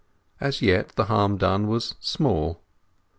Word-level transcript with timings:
As 0.39 0.63
yet 0.63 0.95
the 0.95 1.05
harm 1.05 1.37
done 1.37 1.67
was 1.67 1.93
small. 1.99 2.59